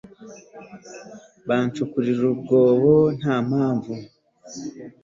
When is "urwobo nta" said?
2.31-3.35